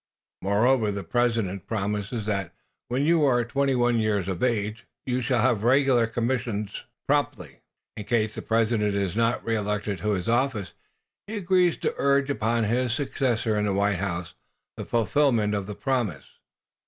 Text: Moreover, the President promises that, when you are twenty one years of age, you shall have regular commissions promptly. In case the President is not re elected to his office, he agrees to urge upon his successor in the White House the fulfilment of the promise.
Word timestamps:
Moreover, 0.41 0.91
the 0.91 1.03
President 1.03 1.67
promises 1.67 2.25
that, 2.25 2.55
when 2.87 3.03
you 3.03 3.23
are 3.23 3.45
twenty 3.45 3.75
one 3.75 3.99
years 3.99 4.27
of 4.27 4.41
age, 4.41 4.87
you 5.05 5.21
shall 5.21 5.41
have 5.43 5.61
regular 5.61 6.07
commissions 6.07 6.85
promptly. 7.05 7.59
In 7.95 8.05
case 8.05 8.33
the 8.33 8.41
President 8.41 8.95
is 8.95 9.15
not 9.15 9.45
re 9.45 9.55
elected 9.55 9.99
to 9.99 10.13
his 10.13 10.27
office, 10.27 10.73
he 11.27 11.37
agrees 11.37 11.77
to 11.77 11.93
urge 11.97 12.31
upon 12.31 12.63
his 12.63 12.93
successor 12.93 13.55
in 13.55 13.65
the 13.65 13.73
White 13.73 13.99
House 13.99 14.33
the 14.75 14.85
fulfilment 14.85 15.53
of 15.53 15.67
the 15.67 15.75
promise. 15.75 16.25